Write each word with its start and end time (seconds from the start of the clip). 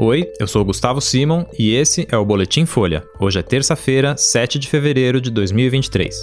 Oi, 0.00 0.30
eu 0.38 0.46
sou 0.46 0.64
Gustavo 0.64 1.00
Simon 1.00 1.44
e 1.58 1.74
esse 1.74 2.06
é 2.08 2.16
o 2.16 2.24
Boletim 2.24 2.64
Folha. 2.64 3.02
Hoje 3.18 3.40
é 3.40 3.42
terça-feira, 3.42 4.16
7 4.16 4.56
de 4.56 4.68
fevereiro 4.68 5.20
de 5.20 5.28
2023. 5.28 6.14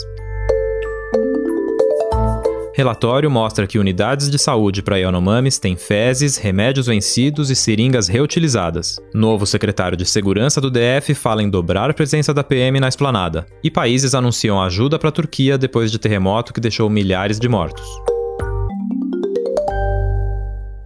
Relatório 2.73 3.29
mostra 3.29 3.67
que 3.67 3.77
unidades 3.77 4.29
de 4.29 4.39
saúde 4.39 4.81
para 4.81 4.96
Yanomamis 4.96 5.59
têm 5.59 5.75
fezes, 5.75 6.38
remédios 6.38 6.88
vencidos 6.88 7.50
e 7.50 7.55
seringas 7.55 8.07
reutilizadas. 8.07 8.96
Novo 9.14 9.46
secretário 9.46 9.98
de 9.98 10.05
Segurança 10.05 10.62
do 10.62 10.71
DF 10.71 11.14
fala 11.14 11.44
em 11.44 11.50
dobrar 11.50 11.89
a 11.89 11.94
presença 11.94 12.34
da 12.34 12.46
PM 12.46 12.80
na 12.80 12.88
esplanada. 12.88 13.46
E 13.62 13.70
países 13.70 14.16
anunciam 14.16 14.62
ajuda 14.62 14.98
para 14.98 15.10
a 15.10 15.12
Turquia 15.12 15.57
depois 15.57 15.92
de 15.92 16.00
terremoto 16.00 16.54
que 16.54 16.62
deixou 16.62 16.89
milhares 16.89 17.38
de 17.38 17.50
mortos. 17.50 17.86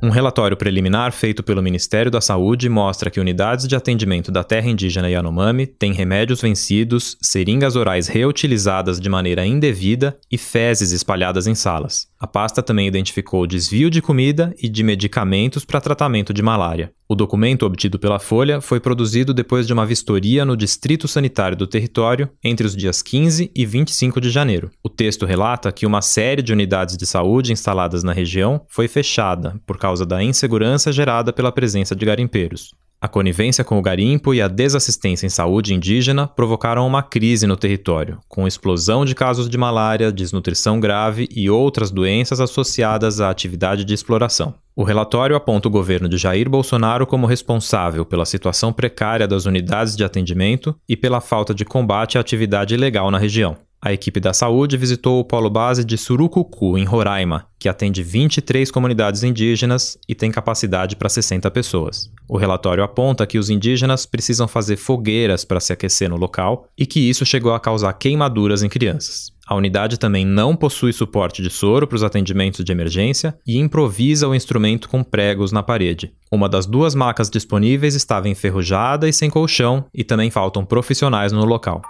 Um 0.01 0.09
relatório 0.09 0.55
preliminar 0.55 1.11
feito 1.11 1.43
pelo 1.43 1.61
Ministério 1.61 2.09
da 2.09 2.21
Saúde 2.21 2.69
mostra 2.69 3.09
que 3.09 3.19
unidades 3.19 3.67
de 3.67 3.75
atendimento 3.75 4.31
da 4.31 4.45
terra 4.45 4.69
indígena 4.69 5.09
Yanomami 5.09 5.67
têm 5.67 5.91
remédios 5.91 6.41
vencidos, 6.41 7.17
seringas 7.21 7.75
orais 7.75 8.07
reutilizadas 8.07 8.97
de 8.97 9.09
maneira 9.09 9.45
indevida 9.45 10.17
e 10.31 10.37
fezes 10.37 10.93
espalhadas 10.93 11.47
em 11.47 11.55
salas. 11.55 12.07
A 12.17 12.27
pasta 12.27 12.61
também 12.61 12.87
identificou 12.87 13.47
desvio 13.47 13.89
de 13.89 14.01
comida 14.01 14.53
e 14.61 14.69
de 14.69 14.83
medicamentos 14.83 15.65
para 15.65 15.81
tratamento 15.81 16.33
de 16.33 16.41
malária. 16.41 16.93
O 17.11 17.15
documento 17.15 17.65
obtido 17.65 17.97
pela 17.97 18.19
Folha 18.19 18.61
foi 18.61 18.79
produzido 18.79 19.33
depois 19.33 19.65
de 19.65 19.73
uma 19.73 19.85
vistoria 19.85 20.45
no 20.45 20.55
Distrito 20.55 21.07
Sanitário 21.07 21.57
do 21.57 21.65
território 21.65 22.29
entre 22.43 22.67
os 22.67 22.75
dias 22.75 23.01
15 23.01 23.49
e 23.55 23.65
25 23.65 24.21
de 24.21 24.29
janeiro. 24.29 24.69
O 24.83 24.89
texto 24.89 25.25
relata 25.25 25.71
que 25.71 25.87
uma 25.87 26.03
série 26.03 26.43
de 26.43 26.53
unidades 26.53 26.95
de 26.95 27.07
saúde 27.07 27.51
instaladas 27.51 28.03
na 28.03 28.11
região 28.11 28.63
foi 28.67 28.87
fechada 28.87 29.59
por 29.65 29.79
causa 29.79 29.88
da 30.05 30.23
insegurança 30.23 30.91
gerada 30.91 31.33
pela 31.33 31.51
presença 31.51 31.95
de 31.95 32.05
garimpeiros. 32.05 32.73
A 33.01 33.07
conivência 33.07 33.63
com 33.63 33.79
o 33.79 33.81
garimpo 33.81 34.33
e 34.33 34.41
a 34.41 34.49
desassistência 34.49 35.25
em 35.25 35.29
saúde 35.29 35.73
indígena 35.73 36.27
provocaram 36.27 36.85
uma 36.85 37.01
crise 37.01 37.47
no 37.47 37.55
território, 37.55 38.19
com 38.27 38.45
explosão 38.45 39.05
de 39.05 39.15
casos 39.15 39.49
de 39.49 39.57
malária, 39.57 40.11
desnutrição 40.11 40.81
grave 40.81 41.25
e 41.33 41.49
outras 41.49 41.91
doenças 41.91 42.41
associadas 42.41 43.21
à 43.21 43.29
atividade 43.29 43.85
de 43.85 43.93
exploração. 43.93 44.53
O 44.75 44.83
relatório 44.83 45.33
aponta 45.33 45.69
o 45.69 45.71
governo 45.71 46.09
de 46.09 46.17
Jair 46.17 46.49
Bolsonaro 46.49 47.07
como 47.07 47.25
responsável 47.25 48.03
pela 48.03 48.25
situação 48.25 48.73
precária 48.73 49.27
das 49.27 49.45
unidades 49.45 49.95
de 49.95 50.03
atendimento 50.03 50.75
e 50.87 50.97
pela 50.97 51.21
falta 51.21 51.53
de 51.53 51.63
combate 51.63 52.17
à 52.17 52.21
atividade 52.21 52.73
ilegal 52.73 53.09
na 53.09 53.17
região. 53.17 53.55
A 53.81 53.93
equipe 53.93 54.19
da 54.19 54.33
saúde 54.33 54.75
visitou 54.75 55.21
o 55.21 55.23
polo 55.23 55.49
base 55.49 55.85
de 55.85 55.97
Surucucu, 55.97 56.77
em 56.77 56.83
Roraima, 56.83 57.45
que 57.57 57.69
atende 57.69 58.03
23 58.03 58.69
comunidades 58.69 59.23
indígenas 59.23 59.97
e 60.07 60.13
tem 60.13 60.29
capacidade 60.29 60.97
para 60.97 61.07
60 61.07 61.49
pessoas. 61.49 62.11
O 62.27 62.37
relatório 62.37 62.83
aponta 62.83 63.25
que 63.25 63.39
os 63.39 63.49
indígenas 63.49 64.05
precisam 64.05 64.49
fazer 64.49 64.75
fogueiras 64.75 65.45
para 65.45 65.61
se 65.61 65.71
aquecer 65.71 66.09
no 66.09 66.17
local 66.17 66.67
e 66.77 66.85
que 66.85 66.99
isso 66.99 67.25
chegou 67.25 67.53
a 67.53 67.59
causar 67.59 67.93
queimaduras 67.93 68.63
em 68.63 68.69
crianças. 68.69 69.31
A 69.47 69.55
unidade 69.55 69.97
também 69.97 70.25
não 70.25 70.57
possui 70.57 70.91
suporte 70.91 71.41
de 71.41 71.49
soro 71.49 71.87
para 71.87 71.95
os 71.95 72.03
atendimentos 72.03 72.63
de 72.63 72.71
emergência 72.71 73.35
e 73.47 73.57
improvisa 73.57 74.27
o 74.27 74.35
instrumento 74.35 74.89
com 74.89 75.03
pregos 75.03 75.53
na 75.53 75.63
parede. 75.63 76.13
Uma 76.29 76.49
das 76.49 76.65
duas 76.65 76.93
macas 76.93 77.29
disponíveis 77.29 77.95
estava 77.95 78.29
enferrujada 78.29 79.07
e 79.07 79.13
sem 79.13 79.29
colchão, 79.29 79.85
e 79.91 80.03
também 80.03 80.29
faltam 80.29 80.63
profissionais 80.63 81.31
no 81.31 81.45
local. 81.45 81.81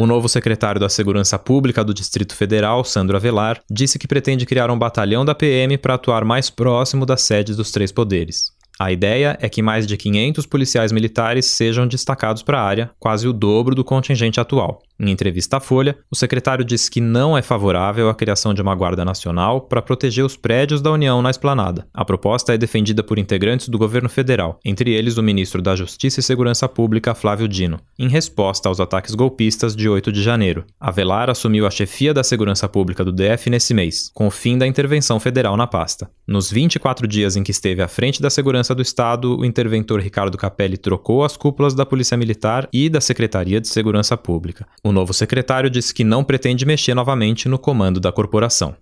O 0.00 0.06
novo 0.06 0.30
secretário 0.30 0.80
da 0.80 0.88
Segurança 0.88 1.38
Pública 1.38 1.84
do 1.84 1.92
Distrito 1.92 2.34
Federal, 2.34 2.82
Sandro 2.84 3.18
Avelar, 3.18 3.60
disse 3.70 3.98
que 3.98 4.08
pretende 4.08 4.46
criar 4.46 4.70
um 4.70 4.78
batalhão 4.78 5.26
da 5.26 5.34
PM 5.34 5.76
para 5.76 5.92
atuar 5.92 6.24
mais 6.24 6.48
próximo 6.48 7.04
das 7.04 7.20
sedes 7.20 7.54
dos 7.54 7.70
três 7.70 7.92
poderes. 7.92 8.50
A 8.78 8.90
ideia 8.90 9.36
é 9.42 9.46
que 9.46 9.60
mais 9.60 9.86
de 9.86 9.98
500 9.98 10.46
policiais 10.46 10.90
militares 10.90 11.44
sejam 11.44 11.86
destacados 11.86 12.42
para 12.42 12.58
a 12.58 12.64
área, 12.64 12.90
quase 12.98 13.28
o 13.28 13.32
dobro 13.34 13.74
do 13.74 13.84
contingente 13.84 14.40
atual. 14.40 14.80
Em 15.00 15.10
entrevista 15.10 15.56
à 15.56 15.60
Folha, 15.60 15.96
o 16.10 16.14
secretário 16.14 16.62
disse 16.62 16.90
que 16.90 17.00
não 17.00 17.36
é 17.36 17.40
favorável 17.40 18.10
à 18.10 18.14
criação 18.14 18.52
de 18.52 18.60
uma 18.60 18.74
Guarda 18.74 19.02
Nacional 19.02 19.62
para 19.62 19.80
proteger 19.80 20.22
os 20.22 20.36
prédios 20.36 20.82
da 20.82 20.92
União 20.92 21.22
na 21.22 21.30
esplanada. 21.30 21.86
A 21.94 22.04
proposta 22.04 22.52
é 22.52 22.58
defendida 22.58 23.02
por 23.02 23.18
integrantes 23.18 23.70
do 23.70 23.78
governo 23.78 24.10
federal, 24.10 24.60
entre 24.62 24.92
eles 24.92 25.16
o 25.16 25.22
ministro 25.22 25.62
da 25.62 25.74
Justiça 25.74 26.20
e 26.20 26.22
Segurança 26.22 26.68
Pública, 26.68 27.14
Flávio 27.14 27.48
Dino, 27.48 27.80
em 27.98 28.08
resposta 28.08 28.68
aos 28.68 28.78
ataques 28.78 29.14
golpistas 29.14 29.74
de 29.74 29.88
8 29.88 30.12
de 30.12 30.22
janeiro. 30.22 30.66
Avelar 30.78 31.30
assumiu 31.30 31.66
a 31.66 31.70
chefia 31.70 32.12
da 32.12 32.22
Segurança 32.22 32.68
Pública 32.68 33.02
do 33.02 33.10
DF 33.10 33.48
nesse 33.48 33.72
mês, 33.72 34.10
com 34.12 34.26
o 34.26 34.30
fim 34.30 34.58
da 34.58 34.66
intervenção 34.66 35.18
federal 35.18 35.56
na 35.56 35.66
pasta. 35.66 36.10
Nos 36.28 36.50
24 36.50 37.08
dias 37.08 37.36
em 37.36 37.42
que 37.42 37.50
esteve 37.50 37.80
à 37.80 37.88
frente 37.88 38.20
da 38.20 38.28
Segurança 38.28 38.74
do 38.74 38.82
Estado, 38.82 39.38
o 39.38 39.46
interventor 39.46 39.98
Ricardo 40.00 40.36
Capelli 40.36 40.76
trocou 40.76 41.24
as 41.24 41.38
cúpulas 41.38 41.72
da 41.72 41.86
Polícia 41.86 42.18
Militar 42.18 42.68
e 42.70 42.90
da 42.90 43.00
Secretaria 43.00 43.62
de 43.62 43.68
Segurança 43.68 44.14
Pública. 44.14 44.66
O 44.90 44.92
novo 44.92 45.14
secretário 45.14 45.70
disse 45.70 45.94
que 45.94 46.02
não 46.02 46.24
pretende 46.24 46.66
mexer 46.66 46.94
novamente 46.94 47.48
no 47.48 47.60
comando 47.60 48.00
da 48.00 48.10
corporação. 48.10 48.74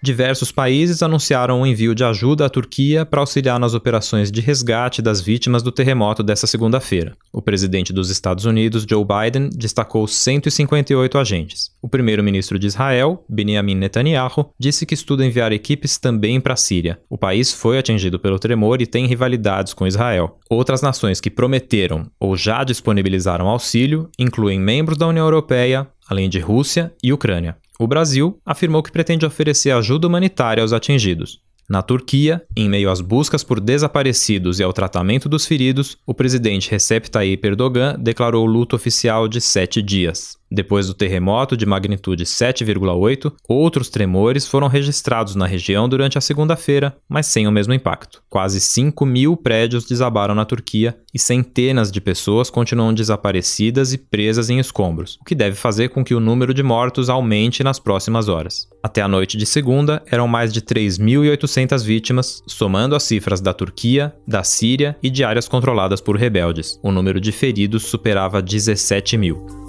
Diversos 0.00 0.52
países 0.52 1.02
anunciaram 1.02 1.60
o 1.60 1.66
envio 1.66 1.92
de 1.92 2.04
ajuda 2.04 2.46
à 2.46 2.48
Turquia 2.48 3.04
para 3.04 3.20
auxiliar 3.20 3.58
nas 3.58 3.74
operações 3.74 4.30
de 4.30 4.40
resgate 4.40 5.02
das 5.02 5.20
vítimas 5.20 5.60
do 5.60 5.72
terremoto 5.72 6.22
desta 6.22 6.46
segunda-feira. 6.46 7.16
O 7.32 7.42
presidente 7.42 7.92
dos 7.92 8.08
Estados 8.08 8.44
Unidos, 8.44 8.86
Joe 8.88 9.04
Biden, 9.04 9.50
destacou 9.52 10.06
158 10.06 11.18
agentes. 11.18 11.72
O 11.82 11.88
primeiro-ministro 11.88 12.60
de 12.60 12.68
Israel, 12.68 13.24
Benjamin 13.28 13.74
Netanyahu, 13.74 14.52
disse 14.56 14.86
que 14.86 14.94
estuda 14.94 15.26
enviar 15.26 15.50
equipes 15.52 15.98
também 15.98 16.40
para 16.40 16.54
a 16.54 16.56
Síria. 16.56 17.00
O 17.10 17.18
país 17.18 17.52
foi 17.52 17.76
atingido 17.76 18.20
pelo 18.20 18.38
tremor 18.38 18.80
e 18.80 18.86
tem 18.86 19.04
rivalidades 19.04 19.74
com 19.74 19.86
Israel. 19.86 20.38
Outras 20.48 20.80
nações 20.80 21.20
que 21.20 21.30
prometeram 21.30 22.06
ou 22.20 22.36
já 22.36 22.62
disponibilizaram 22.62 23.48
auxílio 23.48 24.08
incluem 24.16 24.60
membros 24.60 24.96
da 24.96 25.08
União 25.08 25.26
Europeia, 25.26 25.88
além 26.08 26.28
de 26.28 26.38
Rússia 26.38 26.92
e 27.02 27.12
Ucrânia. 27.12 27.56
O 27.80 27.86
Brasil 27.86 28.40
afirmou 28.44 28.82
que 28.82 28.90
pretende 28.90 29.24
oferecer 29.24 29.70
ajuda 29.70 30.08
humanitária 30.08 30.62
aos 30.62 30.72
atingidos. 30.72 31.40
Na 31.70 31.80
Turquia, 31.80 32.42
em 32.56 32.68
meio 32.68 32.90
às 32.90 33.00
buscas 33.00 33.44
por 33.44 33.60
desaparecidos 33.60 34.58
e 34.58 34.64
ao 34.64 34.72
tratamento 34.72 35.28
dos 35.28 35.46
feridos, 35.46 35.96
o 36.04 36.12
presidente 36.12 36.70
Recep 36.70 37.08
Tayyip 37.08 37.46
Erdogan 37.46 37.94
declarou 37.96 38.44
luto 38.46 38.74
oficial 38.74 39.28
de 39.28 39.40
sete 39.40 39.80
dias. 39.80 40.36
Depois 40.50 40.86
do 40.86 40.94
terremoto 40.94 41.56
de 41.56 41.66
magnitude 41.66 42.24
7,8, 42.24 43.32
outros 43.46 43.88
tremores 43.88 44.46
foram 44.46 44.66
registrados 44.66 45.34
na 45.34 45.46
região 45.46 45.88
durante 45.88 46.16
a 46.16 46.20
segunda-feira, 46.20 46.96
mas 47.08 47.26
sem 47.26 47.46
o 47.46 47.52
mesmo 47.52 47.74
impacto. 47.74 48.22
Quase 48.30 48.60
5 48.60 49.04
mil 49.04 49.36
prédios 49.36 49.84
desabaram 49.84 50.34
na 50.34 50.44
Turquia 50.44 50.96
e 51.12 51.18
centenas 51.18 51.90
de 51.92 52.00
pessoas 52.00 52.48
continuam 52.48 52.94
desaparecidas 52.94 53.92
e 53.92 53.98
presas 53.98 54.48
em 54.48 54.58
escombros, 54.58 55.18
o 55.20 55.24
que 55.24 55.34
deve 55.34 55.56
fazer 55.56 55.88
com 55.88 56.04
que 56.04 56.14
o 56.14 56.20
número 56.20 56.54
de 56.54 56.62
mortos 56.62 57.10
aumente 57.10 57.62
nas 57.62 57.78
próximas 57.78 58.28
horas. 58.28 58.68
Até 58.82 59.02
a 59.02 59.08
noite 59.08 59.36
de 59.36 59.44
segunda, 59.44 60.02
eram 60.10 60.28
mais 60.28 60.52
de 60.52 60.62
3.800 60.62 61.84
vítimas, 61.84 62.42
somando 62.46 62.94
as 62.94 63.02
cifras 63.02 63.40
da 63.40 63.52
Turquia, 63.52 64.14
da 64.26 64.42
Síria 64.42 64.96
e 65.02 65.10
de 65.10 65.24
áreas 65.24 65.48
controladas 65.48 66.00
por 66.00 66.16
rebeldes. 66.16 66.78
O 66.82 66.90
número 66.90 67.20
de 67.20 67.32
feridos 67.32 67.84
superava 67.84 68.40
17 68.40 69.18
mil. 69.18 69.67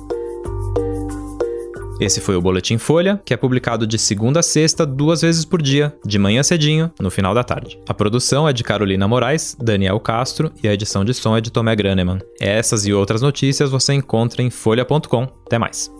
Esse 2.00 2.22
foi 2.22 2.36
o 2.36 2.42
Boletim 2.42 2.78
Folha, 2.78 3.22
que 3.26 3.34
é 3.34 3.38
publicado 3.38 3.86
de 3.86 3.98
segunda 3.98 4.40
a 4.40 4.44
sexta, 4.44 4.86
duas 4.86 5.22
vezes 5.22 5.44
por 5.44 5.62
dia, 5.62 5.94
de 6.06 6.18
manhã 6.18 6.42
cedinho, 6.44 6.92
no 7.00 7.12
final 7.12 7.34
da 7.34 7.44
tarde. 7.44 7.80
A 7.88 7.94
produção 7.94 8.48
é 8.48 8.54
de 8.54 8.64
Carolina 8.64 9.08
Moraes, 9.08 9.56
Daniel 9.60 10.00
Castro 10.00 10.52
e 10.64 10.68
a 10.68 10.74
edição 10.74 11.04
de 11.04 11.14
som 11.14 11.36
é 11.36 11.42
de 11.42 11.52
Tomé 11.52 11.76
Graneman. 11.76 12.20
Essas 12.40 12.86
e 12.86 12.94
outras 12.94 13.22
notícias 13.22 13.70
você 13.70 13.94
encontra 13.94 14.42
em 14.42 14.50
folha.com. 14.50 15.28
Até 15.46 15.58
mais. 15.58 15.92